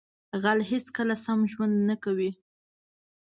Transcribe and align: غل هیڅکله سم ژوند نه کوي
غل 0.41 0.59
هیڅکله 0.71 1.15
سم 1.25 1.39
ژوند 1.51 1.75
نه 1.89 1.95
کوي 2.03 2.31